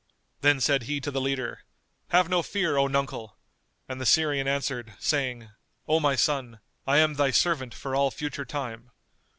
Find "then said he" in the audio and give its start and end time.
0.39-0.99